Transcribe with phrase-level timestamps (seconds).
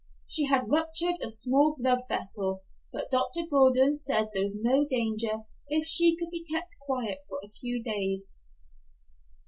[0.25, 3.41] She had ruptured a small blood vessel, but Dr.
[3.47, 7.83] Gordon said there was no danger if she could be kept quiet for a few
[7.83, 8.33] days.